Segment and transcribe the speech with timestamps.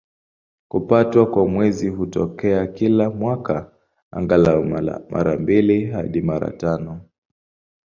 [0.67, 3.71] Kupatwa kwa Mwezi hutokea kila mwaka,
[4.11, 4.63] angalau
[5.09, 7.01] mara mbili hadi mara tano.